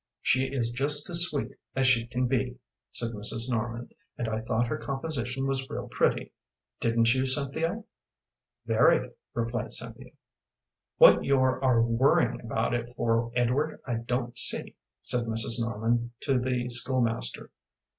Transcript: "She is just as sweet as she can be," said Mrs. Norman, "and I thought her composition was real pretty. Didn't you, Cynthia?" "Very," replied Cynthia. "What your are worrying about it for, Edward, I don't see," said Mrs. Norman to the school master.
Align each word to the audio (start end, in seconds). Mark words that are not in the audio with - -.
"She 0.23 0.45
is 0.45 0.71
just 0.71 1.07
as 1.11 1.25
sweet 1.27 1.51
as 1.75 1.85
she 1.85 2.07
can 2.07 2.25
be," 2.25 2.57
said 2.89 3.11
Mrs. 3.11 3.51
Norman, 3.51 3.89
"and 4.17 4.27
I 4.27 4.41
thought 4.41 4.65
her 4.65 4.79
composition 4.79 5.45
was 5.45 5.69
real 5.69 5.89
pretty. 5.89 6.33
Didn't 6.79 7.13
you, 7.13 7.27
Cynthia?" 7.27 7.83
"Very," 8.65 9.11
replied 9.35 9.73
Cynthia. 9.73 10.09
"What 10.97 11.23
your 11.23 11.63
are 11.63 11.83
worrying 11.83 12.41
about 12.41 12.73
it 12.73 12.91
for, 12.95 13.31
Edward, 13.35 13.79
I 13.85 13.97
don't 14.03 14.35
see," 14.35 14.75
said 15.03 15.25
Mrs. 15.25 15.59
Norman 15.59 16.09
to 16.21 16.39
the 16.39 16.67
school 16.69 17.01
master. 17.01 17.51